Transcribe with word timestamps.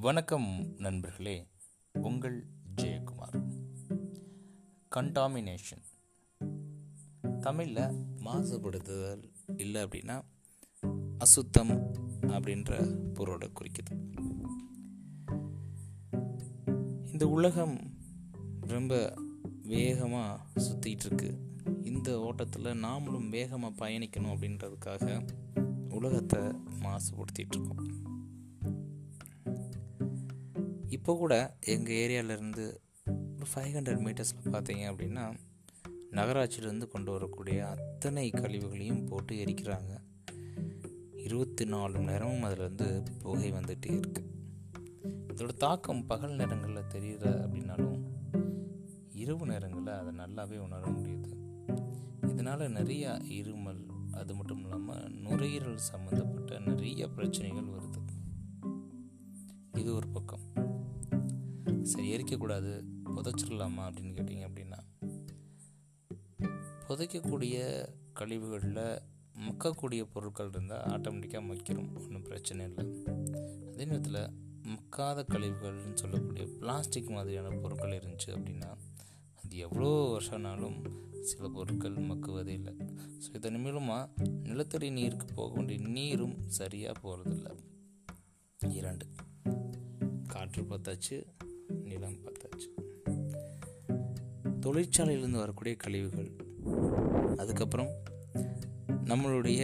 வணக்கம் 0.00 0.74
நண்பர்களே 0.78 1.46
உங்கள் 1.92 2.46
ஜெயக்குமார். 2.76 3.52
கண்டாமினேஷன் 4.94 5.82
தமிழில் 7.40 8.06
மாசுபடுத்துதல் 8.24 9.22
இல்லை 9.56 9.82
அப்படின்னா 9.82 10.22
அசுத்தம் 11.18 11.94
அப்படின்ற 12.20 12.96
பொருளை 13.14 13.48
குறிக்குது. 13.48 13.94
இந்த 17.12 17.28
உலகம் 17.28 17.94
ரொம்ப 18.60 19.14
வேகமாக 19.62 20.42
சுற்றிட்டு 20.56 21.04
இருக்கு 21.04 21.56
இந்த 21.82 22.20
ஓட்டத்தில் 22.20 22.82
நாமளும் 22.82 23.28
வேகமாக 23.28 23.88
பயணிக்கணும் 23.88 24.34
அப்படின்றதுக்காக 24.36 25.28
உலகத்தை 25.88 26.40
மாசுபடுத்திகிட்ருக்கோம் 26.82 28.16
இப்போ 31.08 31.20
கூட 31.20 31.56
எங்கள் 31.60 31.94
ஏரியாவிலேருந்து 31.94 32.64
ஒரு 33.36 33.46
ஃபைவ் 33.54 33.74
ஹண்ட்ரட் 33.76 34.02
மீட்டர்ஸில் 34.06 34.52
பார்த்தீங்க 34.52 34.82
அப்படின்னா 34.92 35.34
நகராட்சியிலேருந்து 36.10 36.86
கொண்டு 36.86 37.12
வரக்கூடிய 37.12 37.68
அத்தனை 37.68 38.30
கழிவுகளையும் 38.30 39.06
போட்டு 39.06 39.36
எரிக்கிறாங்க. 39.36 40.00
இருபத்தி 41.14 41.64
நாலு 41.64 41.92
மணி 41.92 42.04
நேரமும் 42.04 42.42
அதிலேருந்து 42.42 43.06
புகை 43.18 43.52
வந்துகிட்டே 43.52 43.96
இருக்கு. 43.96 44.30
இதோட 45.28 45.46
தாக்கம் 45.46 46.06
பகல் 46.06 46.36
நேரங்களில் 46.36 46.90
தெரியுற 46.94 47.24
அப்படின்னாலும் 47.24 48.04
இரவு 49.10 49.46
நேரங்களில் 49.46 50.00
அதை 50.00 50.14
நல்லாவே 50.14 50.58
உணர 50.58 50.86
முடியுது. 50.86 51.32
இதனால் 52.30 52.72
நிறையா 52.72 53.14
இருமல் 53.40 53.82
அது 54.12 54.34
மட்டும் 54.34 54.62
இல்லாமல் 54.62 55.10
நுரையீரல் 55.10 55.76
சம்மந்தப்பட்ட 55.76 56.58
நிறைய 56.58 57.08
பிரச்சனைகள் 57.08 57.64
வருது. 57.64 58.02
இது 59.72 59.94
ஒரு 59.94 60.08
பக்கம். 60.08 60.67
சரி 61.90 62.08
எரிக்கக்கூடாது 62.16 62.72
புதைச்சிடலாமா 63.14 63.84
அப்படின்னு 63.88 64.16
கேட்டிங்க 64.18 64.44
அப்படின்னா 64.48 64.80
புதைக்கக்கூடிய 66.88 67.56
கழிவுகளில் 68.12 68.84
மக்கக்கூடிய 69.48 70.02
பொருட்கள் 70.12 70.48
இருந்தால் 70.48 70.86
ஆட்டோமேட்டிக்காக 70.94 71.42
மக்கிரும் 71.48 71.90
ஒன்றும் 71.94 72.22
பிரச்சனை 72.22 72.62
இல்லை. 72.66 72.84
அதே 73.72 73.84
நேரத்தில் 73.84 74.20
மக்காத 74.68 75.24
கழிவுகள்னு 75.32 75.94
சொல்லக்கூடிய 75.94 76.44
பிளாஸ்டிக் 76.60 77.10
மாதிரியான 77.10 77.56
பொருட்கள் 77.56 77.98
இருந்துச்சு 77.98 78.30
அப்படின்னா 78.36 78.70
அது 79.42 79.56
எவ்வளோ 79.56 79.90
வருஷம்னாலும் 80.14 80.78
சில 81.20 81.48
பொருட்கள் 81.48 82.08
மக்குவதே 82.10 82.54
இல்லை. 82.60 82.74
ஸோ 83.22 83.28
இதன் 83.32 83.60
மூலமாக 83.60 84.10
நிலத்தடி 84.42 84.90
நீருக்கு 84.90 85.26
போக 85.34 85.54
வேண்டிய 85.54 85.88
நீரும் 85.88 86.36
சரியாக 86.48 87.00
போகிறதில்ல 87.02 87.48
இரண்டு 88.72 89.06
காற்று 90.26 90.62
பார்த்தாச்சு 90.62 91.16
நிலம் 91.68 92.18
பார்த்தாச்சு. 92.24 92.68
தொழிற்சாலையிலேருந்து 94.60 95.42
வரக்கூடிய 95.44 95.76
கழிவுகள் 95.76 96.30
அதுக்கப்புறம் 97.36 97.90
நம்மளுடைய 99.04 99.62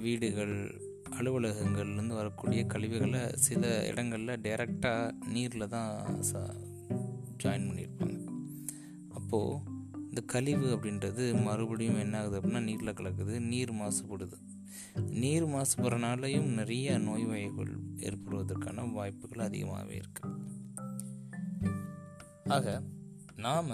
வீடுகள் 0.00 0.82
அலுவலகங்கள்லேருந்து 1.20 2.14
வரக்கூடிய 2.14 2.66
கழிவுகளை 2.66 3.32
சில 3.34 3.86
இடங்களில் 3.86 4.40
டைரெக்டாக 4.40 5.12
நீரில் 5.26 5.68
தான் 5.68 6.20
ச 6.20 6.32
ஜாயின் 7.44 7.68
பண்ணியிருப்பாங்க. 7.68 8.18
அப்போது 9.10 9.60
இந்த 10.08 10.20
கழிவு 10.26 10.76
அப்படின்றது 10.76 11.42
மறுபடியும் 11.42 11.98
என்ன 11.98 12.18
ஆகுது 12.18 12.40
அப்படின்னா 12.40 12.60
நீரில் 12.60 12.92
கலக்குது 12.92 13.40
நீர் 13.40 13.72
மாசுபடுது. 13.72 14.36
நீர் 15.10 15.46
மாசுபடுறனாலையும் 15.46 16.48
நிறைய 16.52 16.98
நோய் 16.98 17.24
வகைகள் 17.24 17.72
ஏற்படுவதற்கான 17.98 18.92
வாய்ப்புகள் 18.92 19.46
அதிகமாகவே 19.46 20.00
இருக்குது 20.00 20.43
ஆக 22.46 22.82
நாம் 23.36 23.70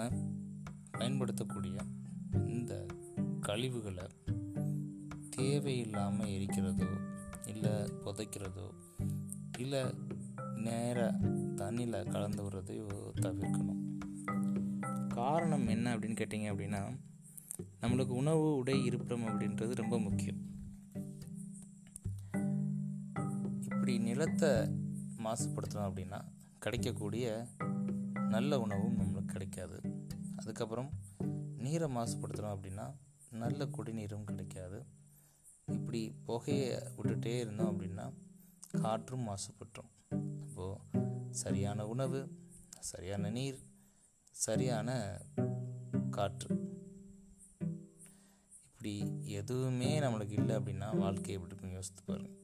பயன்படுத்தக்கூடிய 0.91 1.81
இந்த 2.45 2.85
கழிவுகளை 3.41 4.03
தேவையில்லாமல் 5.29 6.27
எரிக்கிறதோ 6.27 6.87
இல்லை 7.45 7.71
புதைக்கிறதோ 7.71 8.71
இல்லை 9.57 9.83
நேராக 10.55 11.27
தண்ணியில் 11.55 12.11
கலந்து 12.11 12.43
விடுறதையோ 12.43 12.87
தவிர்க்கணும். 13.21 13.97
காரணம் 15.07 15.67
என்ன 15.67 15.97
அப்படின்னு 15.97 16.19
கேட்டிங்க 16.21 16.49
அப்படின்னா 16.53 16.99
நம்மளுக்கு 17.81 18.09
உணவு 18.09 18.55
உடை 18.55 18.83
இருப்பிடம் 18.83 19.27
அப்படின்றது 19.27 19.75
ரொம்ப 19.75 19.99
முக்கியம். 19.99 20.49
இப்படி 23.61 23.97
நிலத்தை 23.97 24.49
மாசுபடுத்தணும் 25.23 25.89
அப்படின்னா 25.91 26.21
கிடைக்கக்கூடிய 26.59 27.47
நல்ல 28.33 28.59
உணவும் 28.59 28.97
நம்மளுக்கு 28.99 29.33
கிடைக்காது. 29.33 29.77
அதுக்கப்புறம் 30.35 30.89
நீரை 31.57 31.87
மாசுபடுத்துகிறோம் 31.95 32.55
அப்படின்னா 32.55 32.85
நல்ல 33.43 33.65
குடிநீரும் 33.65 34.27
கிடைக்காது. 34.29 34.79
இப்படி 35.77 36.01
புகையை 36.25 36.69
விட்டுட்டே 36.97 37.33
இருந்தோம் 37.39 37.71
அப்படின்னா 37.71 38.05
காற்றும் 38.81 39.27
மாசுபட்டுரும். 39.27 39.91
அப்போது 40.43 40.79
சரியான 41.43 41.85
உணவு 41.87 42.21
சரியான 42.89 43.29
நீர் 43.29 43.59
சரியான 44.35 44.89
காற்று. 46.09 46.49
இப்படி 48.65 48.93
எதுவுமே 49.39 49.89
நம்மளுக்கு 49.99 50.35
இல்லை 50.39 50.55
அப்படின்னா 50.55 50.87
வாழ்க்கை 50.97 51.33
எப்படி 51.35 51.51
இருக்கும் 51.51 51.75
யோசித்து 51.77 52.03
பாருங்கள் 52.03 52.37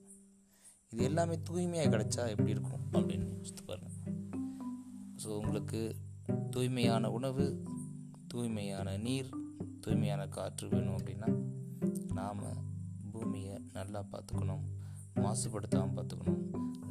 இது 0.91 1.03
எல்லாமே 1.03 1.35
தூய்மையாக 1.43 1.89
கிடைச்சா 1.93 2.23
எப்படி 2.33 2.51
இருக்கும் 2.55 2.83
அப்படின்னு 2.93 3.27
யோசித்து 3.37 3.63
பாருங்கள் 3.63 3.86
ஸோ 5.23 5.27
உங்களுக்கு 5.27 5.79
தூய்மையான 6.49 7.11
உணவு 7.11 7.45
தூய்மையான 8.27 8.97
நீர் 8.97 9.29
தூய்மையான 9.79 10.27
காற்று 10.27 10.67
வேணும் 10.67 10.97
அப்படின்னா 10.97 11.29
நாம் 12.13 12.41
பூமியை 13.11 13.55
நல்லா 13.73 14.01
பார்த்துக்கணும். 14.11 14.63
மாசுபடுத்தாமல் 15.23 15.95
பார்த்துக்கணும். 15.97 16.41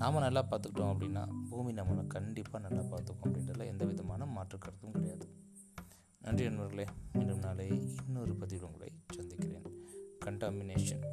நாம் 0.01 0.25
நல்லா 0.27 0.43
பார்த்துக்கிட்டோம் 0.51 0.93
அப்படின்னா 0.93 1.23
பூமி 1.51 1.73
நம்மளை 1.73 2.07
கண்டிப்பாக 2.07 2.61
நல்லா 2.67 2.83
பார்த்துக்கும் 2.93 3.27
அப்படின்றதுல 3.27 3.67
எந்த 3.73 3.85
விதமான 3.85 4.27
மாற்று 4.27 4.59
கருத்தும் 4.59 4.97
கிடையாது. 4.97 5.27
நன்றி 6.25 6.45
நண்பர்களே. 6.49 6.87
மீண்டும் 7.13 7.45
நாளை 7.47 7.67
இன்னொரு 8.07 8.35
பதிவில் 8.35 8.67
உங்களை 8.69 8.91
சந்திக்கிறேன். 9.17 9.67
கண்டாமினேஷன் 10.25 11.05